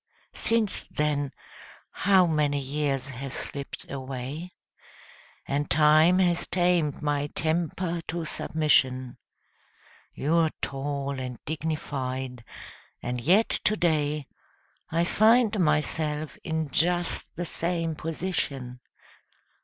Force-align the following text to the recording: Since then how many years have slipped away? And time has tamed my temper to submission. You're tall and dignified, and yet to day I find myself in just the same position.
Since 0.33 0.85
then 0.89 1.31
how 1.91 2.25
many 2.25 2.57
years 2.57 3.09
have 3.09 3.35
slipped 3.35 3.85
away? 3.87 4.51
And 5.47 5.69
time 5.69 6.17
has 6.17 6.47
tamed 6.47 7.03
my 7.03 7.27
temper 7.27 8.01
to 8.07 8.25
submission. 8.25 9.19
You're 10.15 10.49
tall 10.59 11.19
and 11.19 11.37
dignified, 11.45 12.43
and 13.03 13.21
yet 13.21 13.49
to 13.49 13.77
day 13.77 14.25
I 14.89 15.03
find 15.03 15.59
myself 15.59 16.35
in 16.43 16.71
just 16.71 17.27
the 17.35 17.45
same 17.45 17.93
position. 17.93 18.79